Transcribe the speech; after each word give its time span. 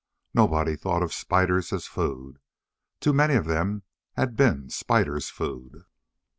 Nobody 0.33 0.75
thought 0.75 1.03
of 1.03 1.13
spiders 1.13 1.71
as 1.71 1.85
food. 1.85 2.39
Too 3.01 3.13
many 3.13 3.35
of 3.35 3.45
them 3.45 3.83
had 4.13 4.35
been 4.35 4.71
spiders' 4.71 5.29
food. 5.29 5.85